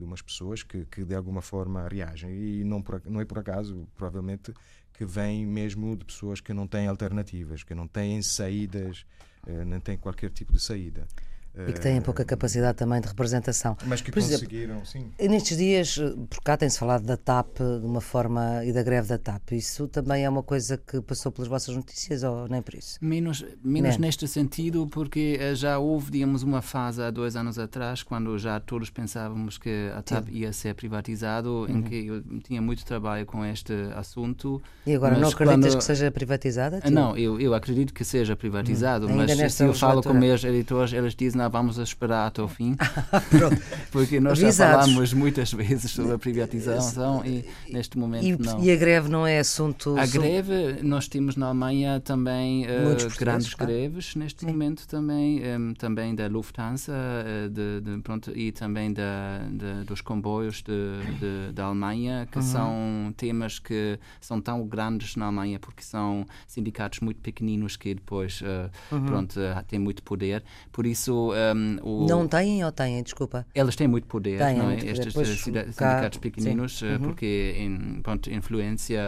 [0.00, 2.30] umas pessoas que, que de alguma forma reagem.
[2.32, 4.52] E não, por não é por acaso, provavelmente,
[4.94, 9.04] que vem mesmo de pessoas que não têm alternativas, que não têm saídas,
[9.66, 11.06] não têm qualquer tipo de saída.
[11.68, 13.76] E que têm pouca capacidade também de representação.
[13.86, 15.10] Mas que Por exemplo, conseguiram, sim.
[15.18, 19.08] E nestes dias, por cá tem-se falado da TAP de uma forma e da greve
[19.08, 19.52] da TAP.
[19.52, 22.98] Isso também é uma coisa que passou pelas vossas notícias ou nem por isso?
[23.00, 23.98] Menos, menos Menos.
[23.98, 28.58] neste sentido, porque eh, já houve, digamos, uma fase há dois anos atrás, quando já
[28.58, 33.44] todos pensávamos que a TAP ia ser privatizado, em que eu tinha muito trabalho com
[33.44, 34.60] este assunto.
[34.86, 36.78] E agora não acreditas quando- que seja privatizada?
[36.78, 36.94] Ah, Tilo?
[36.94, 40.92] Não, eu, eu acredito que seja privatizado, Ainda mas se eu falo com meus editores,
[40.92, 42.76] eles dizem, vamos esperar até o fim,
[43.90, 48.62] porque nós já falamos muitas vezes sobre a privatização e neste momento E, não.
[48.62, 49.96] e a greve não é assunto.
[49.98, 53.72] A greve, nós temos na Alemanha também portugueses, grandes claro.
[53.72, 54.46] greves neste Sim.
[54.52, 60.00] momento também, em, também da Lufthansa eh, de, de- pronto, e também da, de- dos
[60.00, 60.62] comboios
[61.52, 62.26] da Alemanha, Uhum.
[62.26, 67.94] que são temas que são tão grandes na Alemanha porque são sindicatos muito pequeninos que
[67.94, 69.04] depois eh, Uhum.
[69.06, 70.42] pronto, têm muito poder.
[70.72, 73.02] Por isso, em, o, Não têm ou têm?
[73.02, 73.46] Desculpa.
[73.54, 74.76] eles têm muito poder, Têm não é?
[74.76, 74.90] poder.
[74.92, 76.20] Estes Pois, eh, cá, sindicatos sim.
[76.20, 76.98] pequeninos, eh, Uhum.
[77.00, 79.00] porque em, pronto, influência,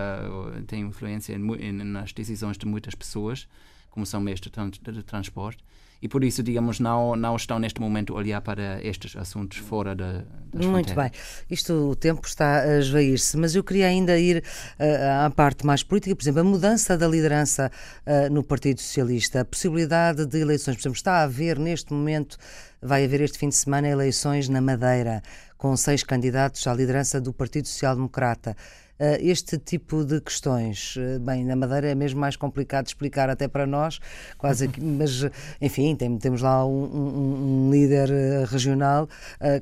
[0.67, 3.49] tem influência em em- nas decisões de muitas pessoas,
[3.91, 5.65] como são tran- de transporte.
[6.01, 9.95] E por isso, digamos, não, não estão neste momento a olhar para estes assuntos fora
[9.95, 11.13] da, das Muito fronteiras.
[11.13, 11.21] bem.
[11.51, 14.39] Isto, o tempo está a esvair-se, mas eu queria ainda ir
[14.79, 17.71] uh, à parte mais política, por exemplo, a mudança da liderança
[18.07, 22.37] uh, no Partido Socialista, a possibilidade de eleições, por exemplo, está a haver neste momento,
[22.81, 25.23] vai haver este fim de semana eleições na Madeira,
[25.57, 28.57] com seis candidatos à liderança do Partido Social Democrata.
[28.99, 33.29] Uh, este tipo de questões, uh, bem, na Madeira é mesmo mais complicado de explicar
[33.29, 34.01] até para nós,
[34.39, 35.23] quase aqui, mas
[35.61, 39.07] enfim, tem, temos lá um, um, um líder uh, regional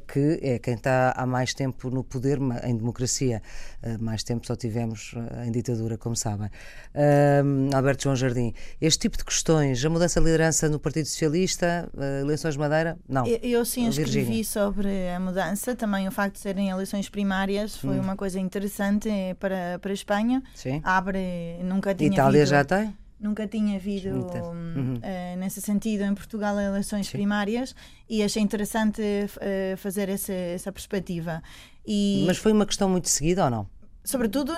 [0.07, 3.43] que é quem está há mais tempo no poder em democracia.
[4.01, 6.49] mais tempo só tivemos em ditadura, como sabem.
[7.75, 11.89] Alberto João Jardim, este tipo de questões, a mudança de liderança no Partido Socialista,
[12.21, 13.27] eleições de Madeira, não.
[13.27, 17.99] Eu, eu sim escrevi sobre a mudança, também o facto de serem eleições primárias foi
[17.99, 18.03] hum.
[18.03, 19.09] uma coisa interessante
[19.39, 20.43] para, para a Espanha.
[20.55, 20.81] Sim.
[20.85, 22.95] Abre, nunca tinha Itália havido, já tem?
[23.19, 24.97] Nunca tinha havido, uhum.
[24.97, 27.13] uh, nesse sentido, em Portugal, eleições Sim.
[27.13, 27.75] primárias
[28.11, 31.43] e achei interessante uh, fazer essa, essa perspectiva.
[31.87, 33.67] E, Mas foi uma questão muito seguida ou não?
[34.05, 34.53] Sobretudo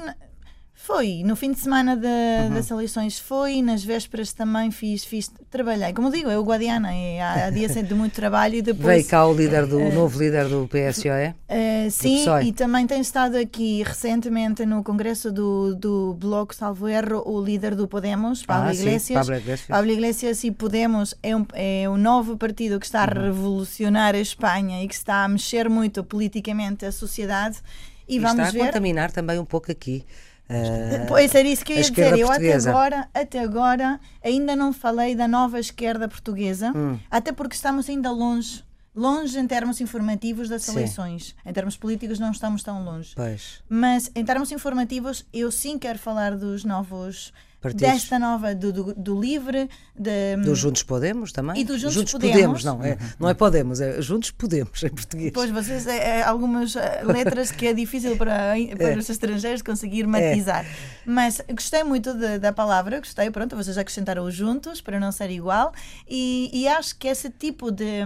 [0.78, 2.54] foi, no fim de semana de, uhum.
[2.54, 5.92] das eleições foi, nas vésperas também fiz, fiz trabalhei.
[5.94, 8.86] Como digo, é o Guadiana, é, há, há dias de muito trabalho e depois...
[8.86, 11.30] Veio cá o líder do, uh, novo líder do PSOE?
[11.30, 17.22] Uh, sim, e também tem estado aqui recentemente no congresso do, do Bloco Salvo Erro
[17.26, 19.02] o líder do Podemos, Pablo, ah, Iglesias.
[19.02, 19.68] Sim, Pablo Iglesias.
[19.68, 23.24] Pablo Iglesias e Podemos é um, é um novo partido que está a uhum.
[23.24, 27.58] revolucionar a Espanha e que está a mexer muito politicamente a sociedade.
[28.06, 28.66] E, e vamos está a ver...
[28.66, 30.04] contaminar também um pouco aqui
[30.48, 32.18] Uh, pois era isso que eu ia dizer.
[32.18, 36.98] Eu até agora, até agora ainda não falei da nova esquerda portuguesa, hum.
[37.10, 38.64] até porque estamos ainda longe.
[38.94, 41.36] Longe em termos informativos das eleições.
[41.44, 43.12] Em termos políticos não estamos tão longe.
[43.14, 43.62] Pois.
[43.68, 47.92] Mas em termos informativos eu sim quero falar dos novos partidos.
[47.92, 51.60] Desta nova, do, do, do Livre, de, do Juntos Podemos também?
[51.60, 52.62] E do Juntos, Juntos Podemos.
[52.62, 52.64] Podemos.
[52.64, 55.32] não, é, não é Podemos, é Juntos Podemos em português.
[55.32, 58.96] Pois, vocês, é, é, algumas eh, letras que é difícil para, para é.
[58.96, 60.64] os estrangeiros conseguir matizar.
[60.64, 60.68] É.
[61.04, 65.30] Mas gostei muito de, da palavra, gostei, pronto, vocês acrescentaram os Juntos, para não ser
[65.30, 65.72] igual,
[66.08, 68.02] e, e acho que esse tipo de,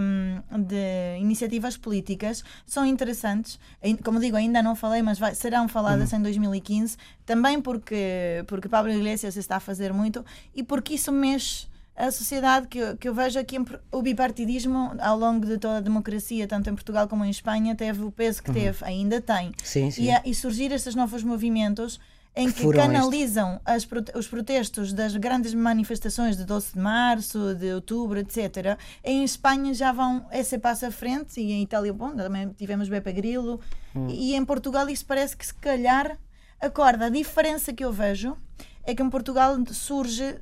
[0.67, 3.59] de iniciativas políticas são interessantes.
[4.03, 6.19] Como digo, ainda não falei, mas vai, serão faladas uhum.
[6.19, 6.97] em 2015,
[7.31, 11.65] também porque, porque Pablo Iglesias está a fazer muito e porque isso mexe
[11.95, 13.55] a sociedade que eu, que eu vejo aqui
[13.89, 18.03] o bipartidismo ao longo de toda a democracia, tanto em Portugal como em Espanha, teve
[18.03, 18.55] o peso que uhum.
[18.55, 19.53] teve, ainda tem.
[19.63, 20.11] Sim, sim.
[20.11, 22.01] E, e surgir estes novos movimentos
[22.35, 27.71] em que, que canalizam as, os protestos das grandes manifestações de 12 de março, de
[27.73, 28.77] outubro, etc.
[29.05, 33.13] Em Espanha já vão esse passo à frente e em Itália, bom, também tivemos Beppe
[33.13, 33.61] Grillo.
[33.95, 34.07] Hum.
[34.09, 36.17] E em Portugal isso parece que se calhar
[36.61, 37.05] acorda.
[37.05, 38.37] A diferença que eu vejo
[38.83, 40.35] é que em Portugal surge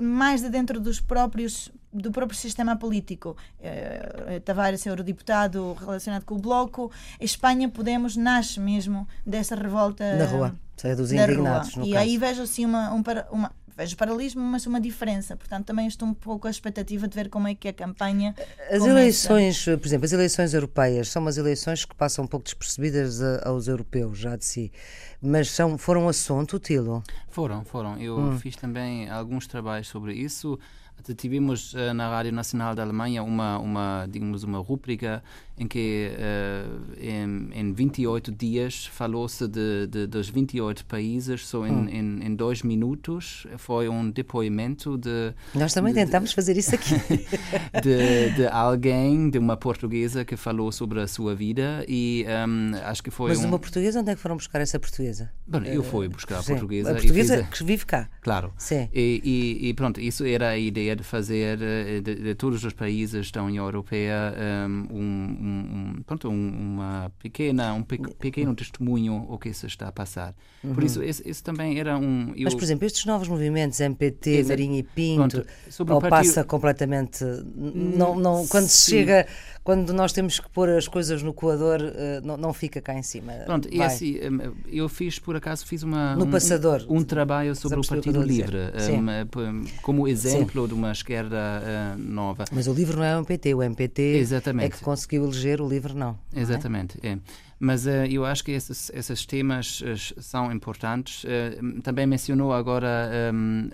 [0.00, 3.36] mais de dentro dos próprios do próprio sistema político.
[3.60, 6.90] Uh, Tavares é eurodeputado relacionado com o Bloco.
[7.20, 10.16] Espanha, Podemos, nasce mesmo dessa revolta.
[10.16, 11.70] Na rua, é dos indignados.
[11.70, 11.96] e caso.
[11.96, 15.36] aí vejo assim uma, um, uma, vejo paralelismo, mas uma diferença.
[15.36, 18.34] Portanto, também estou um pouco à expectativa de ver como é que a campanha.
[18.70, 18.88] As começa.
[18.88, 23.68] eleições, por exemplo, as eleições europeias são umas eleições que passam um pouco despercebidas aos
[23.68, 24.72] europeus, já de si.
[25.20, 27.02] Mas são, foram assunto, Tilo?
[27.28, 27.98] Foram, foram.
[27.98, 28.38] Eu hum.
[28.38, 30.58] fiz também alguns trabalhos sobre isso.
[31.16, 35.22] Tivemos uh, na Rádio Nacional da Alemanha uma, uma, digamos, uma rúbrica
[35.58, 41.72] em que uh, em, em 28 dias falou-se de, de, dos 28 países, só em,
[41.72, 41.88] hum.
[41.88, 45.34] em, em, dois minutos foi um depoimento de...
[45.54, 46.94] Nós também de, tentamos fazer isso aqui.
[47.82, 53.02] De, de, alguém, de uma portuguesa que falou sobre a sua vida e um, acho
[53.02, 53.48] que foi Mas um...
[53.48, 55.30] uma portuguesa, onde é que foram buscar essa portuguesa?
[55.46, 56.90] Bom, eu fui buscar a portuguesa.
[56.90, 58.08] A portuguesa que vive cá.
[58.24, 58.54] Claro.
[58.56, 58.88] Sim.
[58.92, 62.72] E, e, e, pronto, isso era a ideia de fazer eh, de, de todos os
[62.72, 64.34] países da União Europeia
[64.66, 69.88] um, um um, pronto, um, uma pequena, um pe pequeno testemunho o que se está
[69.88, 70.34] a passar.
[70.62, 70.74] Uhum.
[70.74, 72.32] Por isso, esse, também era um...
[72.34, 72.44] Eu...
[72.44, 75.44] Mas, por exemplo, estes novos movimentos, MPT, Exa Marinho e Pinto,
[75.76, 76.10] pronto, ou partido...
[76.10, 77.24] passa completamente...
[77.54, 79.26] Não, não, quando se chega
[79.64, 83.02] quando nós temos que pôr as coisas no coador, uh, não, não fica cá em
[83.02, 83.32] cima.
[83.46, 84.18] Pronto, e assim,
[84.70, 86.84] eu fiz, por acaso, fiz uma, no um, passador.
[86.86, 90.68] um, um trabalho sobre o Partido Livre, um, como exemplo Sim.
[90.68, 91.62] de uma esquerda
[91.96, 92.44] uh, nova.
[92.52, 94.66] Mas o Livre não é o MPT, o MPT Exatamente.
[94.66, 96.18] é que conseguiu eleger, o Livre não.
[96.36, 97.12] Exatamente, não é?
[97.14, 97.18] é.
[97.64, 101.24] Mas uh, eu acho que esses, esses temas uh, são importantes.
[101.24, 103.70] Uh, também mencionou agora um,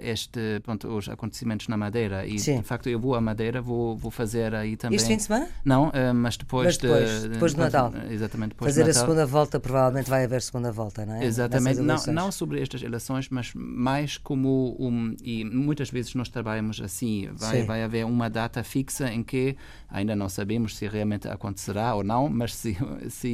[0.00, 2.26] este, pronto, os acontecimentos na Madeira.
[2.26, 2.60] E, Sim.
[2.60, 4.96] de facto, eu vou à Madeira, vou, vou fazer aí também...
[4.96, 5.48] Este fim de semana?
[5.62, 7.28] Não, mas depois, mas depois de...
[7.28, 7.92] Depois do Natal.
[8.08, 9.02] Exatamente, depois Fazer de Natal.
[9.02, 11.24] a segunda volta, provavelmente vai haver segunda volta, não é?
[11.24, 11.80] Exatamente.
[11.80, 15.14] Não, não sobre estas eleições, mas mais como um...
[15.22, 17.28] E muitas vezes nós trabalhamos assim.
[17.34, 19.56] Vai, vai haver uma data fixa em que
[19.90, 22.76] ainda não sabemos se realmente acontecerá ou não, mas se...
[23.10, 23.25] se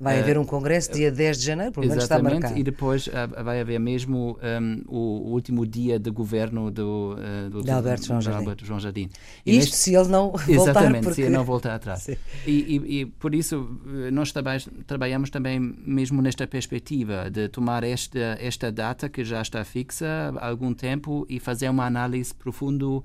[0.00, 2.58] vai uh, haver um congresso dia 10 de janeiro, pelo menos está marcado.
[2.58, 7.50] E depois uh, vai haver mesmo um, o, o, último dia de governo do, uh,
[7.50, 8.38] do, de Alberto João Jardim.
[8.38, 9.10] Alberto João Jardim.
[9.44, 9.76] E Isto neste...
[9.76, 11.14] se ele não voltar Exatamente, porque...
[11.14, 12.08] se ele não voltar atrás.
[12.08, 13.78] e, e, e, por isso
[14.10, 19.64] nós traba trabalhamos também mesmo nesta perspectiva de tomar esta, esta data que já está
[19.64, 23.04] fixa há algum tempo e fazer uma análise profundo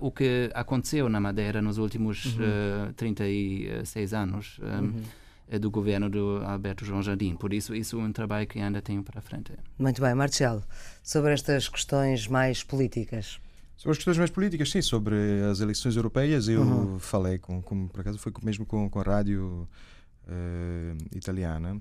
[0.00, 2.92] o que aconteceu na Madeira nos últimos uhum.
[2.96, 4.60] 36 anos.
[4.62, 5.02] Um, uhum
[5.58, 7.34] do governo do Alberto João Jardim.
[7.34, 9.52] Por isso, isso é um trabalho que ainda tenho para frente.
[9.78, 10.62] Muito bem, Marcelo,
[11.02, 13.40] sobre estas questões mais políticas.
[13.76, 15.16] Sobre as questões mais políticas, sim, sobre
[15.50, 16.98] as eleições europeias, eu uhum.
[16.98, 19.66] falei, com, com, por acaso foi mesmo com, com a rádio
[20.26, 21.80] uh, italiana,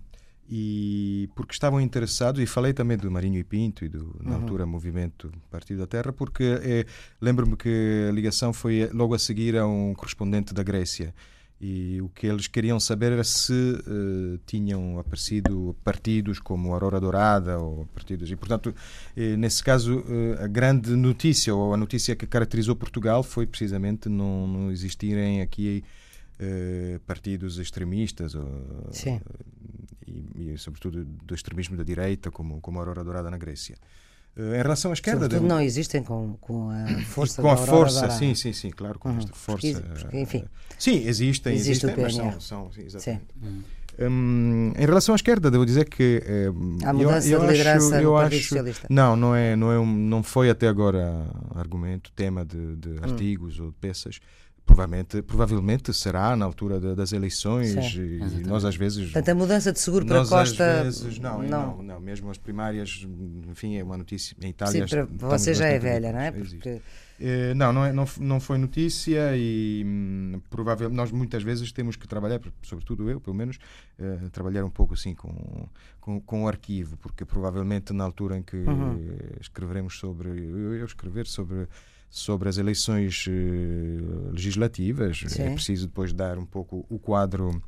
[0.50, 4.42] e porque estavam interessados, e falei também do Marinho e Pinto e do, na uhum.
[4.42, 6.86] altura, Movimento Partido da Terra, porque é,
[7.22, 11.14] lembro-me que a ligação foi logo a seguir a um correspondente da Grécia,
[11.62, 17.60] e o que eles queriam saber era se uh, tinham aparecido partidos como Aurora Dourada
[17.60, 18.32] ou partidos.
[18.32, 18.74] E, portanto,
[19.16, 24.08] eh, nesse caso, uh, a grande notícia ou a notícia que caracterizou Portugal foi precisamente
[24.08, 25.84] não, não existirem aqui
[26.40, 28.48] uh, partidos extremistas ou,
[30.08, 33.76] e, e, sobretudo, do extremismo da direita, como, como Aurora Dourada na Grécia.
[34.42, 35.22] Em relação à esquerda.
[35.26, 39.10] Sobretudo não existem com, com a força Com a força, sim, sim, sim, claro, com
[39.10, 39.68] Uhum, esta força.
[39.74, 40.46] porque- porque, enfim.
[40.78, 43.26] Sim, existem, Existe existem, mas são, são sim, exatamente.
[43.44, 43.64] Sim.
[44.02, 46.46] Hum, em relação à esquerda, devo dizer que eh,
[46.86, 48.88] Há eu- mudança eu, de liderança acho, no eu Partido acho- Socialista.
[48.90, 52.76] Não, não é, não é, um, não foi até agora argumento, tema de, Hum.
[52.80, 54.20] de artigos ou de peças.
[54.70, 59.74] Provavelmente, provavelmente será na altura da- das eleições e, nós às vezes Portanto, a mudança
[59.74, 60.84] de seguro para nós Costa.
[60.84, 63.06] vezes não, não, não, mesmo as primárias,
[63.50, 64.88] enfim, é uma notícia em Itália.
[64.88, 66.32] Sim, para você já é velha, não é?
[66.32, 66.82] Porque
[67.22, 71.98] Eh, não, não, é, não, não foi notícia e hum, provavelmente nós muitas vezes temos
[71.98, 73.58] que trabalhar, sobretudo eu, pelo menos,
[74.00, 75.68] eh, trabalhar um pouco assim com,
[76.00, 78.98] com, com o arquivo, porque provavelmente na altura em que Uhum.
[79.42, 81.68] escreveremos sobre, eu, eu escrever sobre
[82.10, 85.44] sobre as eleições eh, legislativas Sim.
[85.44, 87.62] é preciso depois dar um pouco o quadro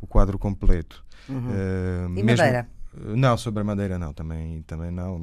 [0.00, 1.50] o quadro completo Uhum.
[1.54, 2.68] Eh, E mesmo- Madeira?
[3.16, 5.18] Não sobre a madeira não também também não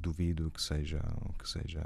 [0.00, 1.00] duvido que seja
[1.38, 1.82] que seja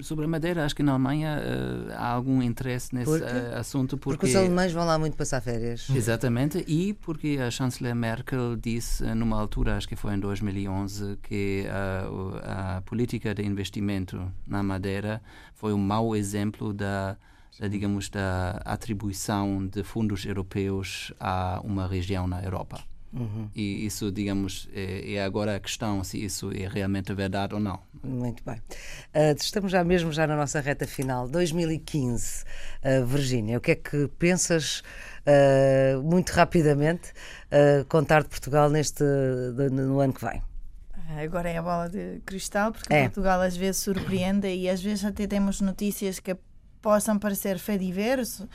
[0.00, 3.24] Sobre a Madeira, acho que na Alemanha eh, há algum interesse nesse Porque?
[3.24, 5.88] eh, assunto porque porque, os alemães vão lá muito passar férias.
[5.94, 11.16] Exatamente, e porque a chanceler Merkel disse eh, numa altura, acho que foi em 2011,
[11.22, 11.64] que
[12.10, 15.22] o- a política de investimento na Madeira
[15.54, 17.16] foi um mau exemplo da,
[17.58, 22.78] da, digamos, da atribuição de fundos europeus a uma região na Europa.
[23.12, 23.48] Uhum.
[23.54, 27.80] E isso, digamos, é, é agora a questão se isso é realmente verdade ou não.
[28.04, 28.60] Muito bem.
[29.14, 31.26] Ah, estamos já mesmo já na nossa reta final.
[31.28, 32.44] 2015.
[32.82, 34.82] Ah, Virgínia, o que é que pensas,
[35.26, 37.12] ah, muito rapidamente,
[37.88, 39.02] contar de Portugal neste,
[39.56, 40.42] de- no ano que vem?
[41.24, 43.04] Agora é a bola de cristal, porque É.
[43.04, 46.36] Portugal às vezes surpreende e às vezes até temos notícias que
[46.82, 48.46] possam parecer fediverso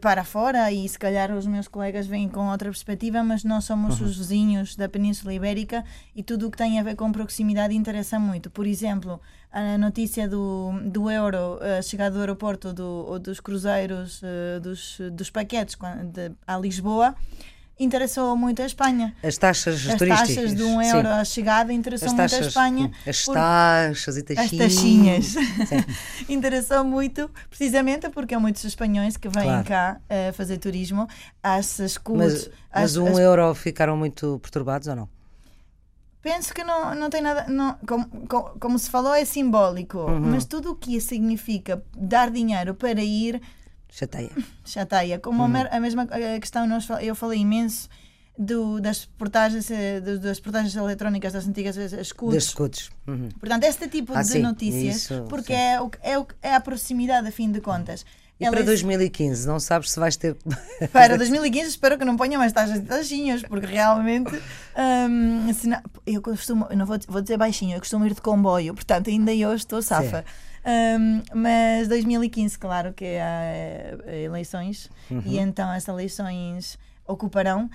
[0.00, 4.00] para fora e se calhar os meus colegas vêm com outra perspectiva, mas nós somos
[4.00, 8.18] os vizinhos da Península Ibérica e tudo o que tem a ver com proximidade interessa
[8.18, 8.50] muito.
[8.50, 9.20] Por exemplo,
[9.52, 15.30] a notícia do, do euro, a chegada do aeroporto do, dos cruzeiros, eh, dos, dos
[15.30, 15.76] paquetes
[16.12, 17.14] de, a Lisboa,
[17.78, 19.14] interessou muito a Espanha.
[19.22, 20.34] As taxas As turísticas.
[20.34, 20.88] taxas de um sim.
[20.90, 22.90] euro à chegada interessou As muito a taxas, Espanha.
[23.06, 25.34] As taxas e As taxinhas.
[25.34, 25.34] taxinhas.
[26.28, 29.64] interessou muito, precisamente porque há muitos espanhóis que vêm Claro.
[29.64, 31.06] cá a fazer turismo
[31.42, 32.50] às Mas, escutas.
[32.74, 35.08] mas um euro ficaram muito perturbados ou não?
[36.20, 37.46] Penso que não, não tem nada.
[37.48, 40.18] Não, como, como, como se falou, é simbólico, Uhum.
[40.32, 43.40] mas tudo o que significa dar dinheiro para ir
[43.90, 44.30] Chateia.
[44.64, 45.18] chateia.
[45.18, 45.64] Como Uhum.
[45.70, 46.06] a mesma
[46.40, 47.88] questão, nós, eu falei imenso
[48.38, 52.44] do, das portagens eh, das portagens eletrónicas das antigas eh, Das escudos.
[52.44, 52.90] escudos.
[53.06, 53.28] Uhum.
[53.40, 55.58] Portanto, este tipo Ah, de sim, notícias, isso, porque sim.
[55.60, 58.04] é, o, é, o, é a proximidade, a fim de contas.
[58.40, 60.36] E Ela para é- 2015, não sabes se vais ter.
[60.92, 64.32] para 2015 espero que não ponham mais taxas de taxinhas, porque realmente
[64.76, 69.10] hum, não- eu costumo, não vou, vou dizer baixinho, eu costumo ir de comboio, portanto
[69.10, 70.24] ainda eu estou safa.
[70.68, 75.22] Hum, mas 2015, claro que há eh, eleições Uhum.
[75.24, 77.70] e então as eleições ocuparão.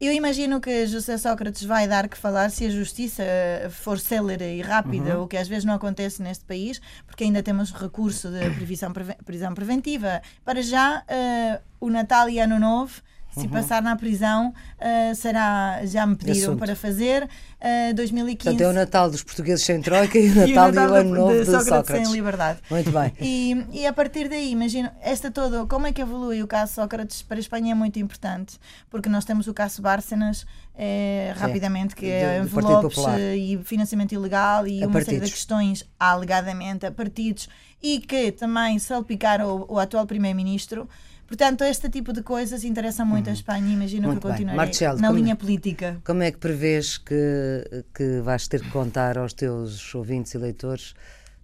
[0.00, 3.22] Eu imagino que José Sócrates vai dar que falar se a justiça
[3.70, 5.24] for célere e rápida, uhum.
[5.24, 8.92] o que às vezes não acontece neste país, porque ainda temos recurso de previsão,
[9.24, 10.20] prisão preventiva.
[10.44, 13.00] Para já, uh, o Natal e Ano Novo
[13.34, 13.48] se uhum.
[13.48, 15.80] passar na prisão, uh, será.
[15.84, 16.58] Já me pediram Assunto.
[16.58, 17.28] para fazer.
[17.60, 18.36] Uh, 2015.
[18.36, 20.90] Portanto, é o Natal dos portugueses sem Troika e o Natal e, o, Natal e
[20.90, 22.06] o Ano Novo de, de Sócrates, Sócrates.
[22.06, 22.58] sem liberdade.
[22.70, 23.12] Muito bem.
[23.20, 25.66] E, e a partir daí, imagino, esta toda.
[25.66, 28.58] Como é que evolui o caso Sócrates para a Espanha é muito importante,
[28.90, 30.46] porque nós temos o caso Bárcenas.
[30.76, 32.98] É, rapidamente, que é envelopes
[33.36, 35.14] e financiamento ilegal e a uma partidos.
[35.14, 37.48] série de questões, alegadamente, a partidos
[37.84, 40.88] e que também salpicaram o, o atual Primeiro-Ministro.
[41.26, 43.32] Portanto, este tipo de coisas interessa muito uhum.
[43.32, 46.00] a Espanha e imagino muito que continuarei Marcelo, na linha é, política.
[46.04, 50.94] Como é que prevês que, que vais ter que contar aos teus ouvintes e leitores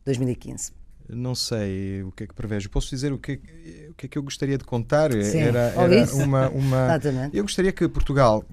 [0.05, 0.72] 2015?
[1.09, 2.70] Não sei o que é que prevejo.
[2.70, 3.41] Posso dizer o que,
[3.91, 5.12] o que é que eu gostaria de contar?
[5.12, 5.41] Sim.
[5.41, 6.85] Era, era uma, uma.
[6.85, 7.37] Exatamente.
[7.37, 8.45] Eu gostaria que Portugal,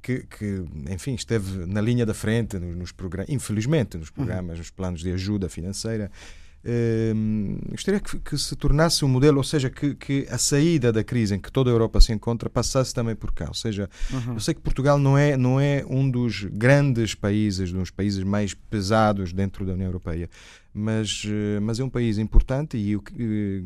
[0.00, 4.14] que, que, enfim, esteve na linha da frente nos, nos programas, infelizmente, nos uhum.
[4.14, 4.58] programas, uhum.
[4.58, 6.10] nos planos de ajuda financeira,
[6.64, 11.04] Ehm, gostaria que, que, se tornasse um modelo, ou seja, que, que, a saída da
[11.04, 13.46] crise em que toda a Europa se encontra passasse também por cá.
[13.48, 14.34] Ou seja, uhum.
[14.34, 18.22] eu sei que Portugal não é, não é um dos grandes países, um dos países
[18.24, 20.28] mais pesados dentro da União Europeia,
[20.72, 23.60] mas, eh, mas é um país importante e eu eh,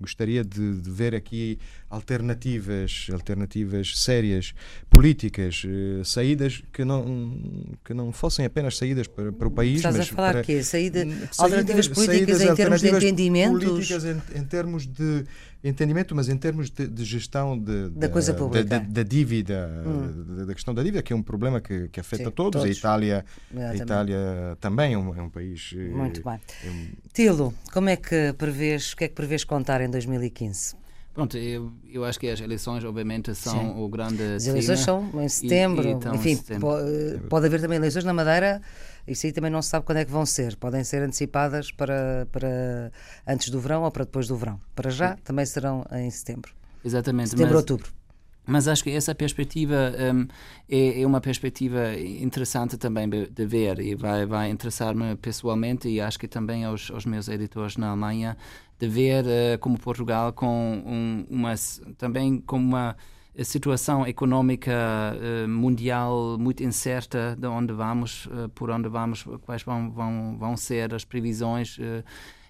[0.00, 1.58] gostaria de, de, ver aqui
[1.90, 4.54] alternativas, alternativas sérias,
[4.88, 9.76] políticas, eh, saídas que não, que não fossem apenas saídas para, para o país.
[9.76, 13.64] Estás mas a falar para, que saída, saídas, alternativas políticas saídas, em termos de entendimentos?
[13.64, 15.24] Políticas em, em termos de
[15.64, 20.44] entendimento, mas em termos de, de gestão de, da coisa pública, da, dívida, hum.
[20.46, 22.60] da, questão da dívida, que é um problema que, que afeta Sim, todos.
[22.60, 22.64] todos.
[22.64, 23.24] A Itália,
[23.56, 24.18] a Itália
[24.60, 25.72] também é um, é um país.
[25.72, 26.38] Muito bem.
[26.64, 26.88] É um...
[27.12, 30.76] Tilo, como é que prevês, o que é que prevês contar em 2015?
[31.14, 33.80] Pronto, eu, eu acho que as eleições, obviamente, são Sim.
[33.80, 34.20] o grande.
[34.34, 35.86] As eleições são em setembro.
[35.86, 36.66] E, e então, Enfim, setembro.
[36.66, 38.60] Pode, pode haver também eleições na Madeira
[39.06, 40.56] isso aí também não se sabe quando é que vão ser.
[40.56, 42.90] Podem ser antecipadas para, para
[43.26, 44.60] antes do verão ou para depois do verão.
[44.74, 46.52] Para já, também serão em setembro.
[46.84, 47.30] Exatamente.
[47.30, 47.62] Setembro, mas...
[47.62, 47.92] outubro.
[48.46, 50.26] Mas acho que essa perspectiva um,
[50.68, 56.18] é, é, uma perspectiva interessante também de ver e vai, vai interessar-me pessoalmente e acho
[56.18, 58.36] que também aos, aos meus editores na Alemanha
[58.78, 61.54] de ver uh, como Portugal com um, uma
[61.96, 62.96] também como uma
[63.42, 69.90] situação económica uh, mundial muito incerta de onde vamos, uh, por onde vamos, quais vão,
[69.90, 72.04] vão, vão ser as previsões uh,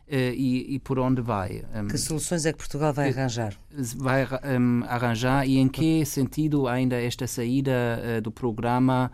[0.07, 1.64] e, e, por onde vai.
[1.89, 3.55] Que soluções é que Portugal vai arranjar?
[3.97, 4.26] Vai
[4.61, 9.11] um, arranjar e em que sentido ainda esta saída do programa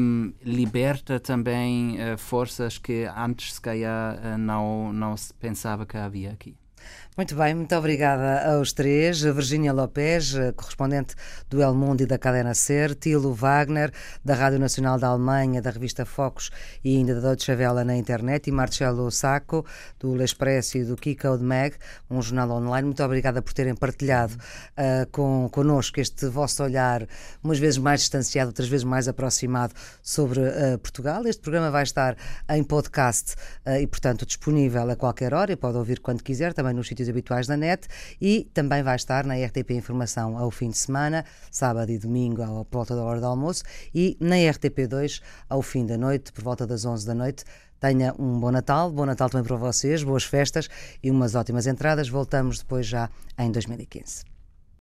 [0.00, 6.56] um, liberta também forças que antes se calhar não, não se pensava que havia aqui?
[7.14, 9.20] Muito bem, muito obrigada aos três.
[9.20, 11.14] Virgínia Lopes, correspondente
[11.50, 13.92] do El Mundo e da Cadena Ser, Tilo Wagner,
[14.24, 16.50] da Rádio Nacional da Alemanha, da revista Focus
[16.82, 19.62] e ainda da Deutsche Welle na internet, e Marcelo Sacco,
[20.00, 21.74] do L'Espresso e do Keycode Mag,
[22.10, 22.86] um jornal online.
[22.86, 27.06] Muito obrigada por terem partilhado uh, com, connosco este vosso olhar,
[27.44, 31.26] umas vezes mais distanciado, outras vezes mais aproximado sobre uh, Portugal.
[31.26, 32.16] Este programa vai estar
[32.48, 33.34] em podcast
[33.66, 37.01] uh, e, portanto, disponível a qualquer hora e pode ouvir quando quiser, também nos sítios
[37.02, 37.88] sítios habituais da net
[38.20, 42.78] e também vai estar na RTP Informação ao fim de semana, sábado e domingo, por
[42.78, 46.84] volta da hora do almoço, e na RTP2 ao fim da noite, por volta das
[46.84, 47.44] 11 da noite.
[47.80, 50.68] Tenha um bom Natal, bom Natal também para vocês, boas festas
[51.02, 52.08] e umas ótimas entradas.
[52.08, 54.31] Voltamos depois já em 2015.